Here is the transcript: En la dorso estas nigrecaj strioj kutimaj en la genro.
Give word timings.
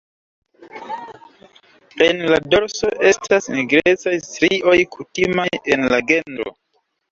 En 2.05 2.23
la 2.31 2.39
dorso 2.55 2.89
estas 3.11 3.49
nigrecaj 3.57 4.17
strioj 4.31 4.77
kutimaj 4.99 5.49
en 5.77 5.89
la 5.97 6.05
genro. 6.11 6.51